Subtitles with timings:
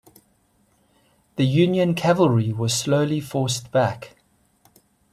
[1.35, 4.15] The Union cavalry was slowly forced back.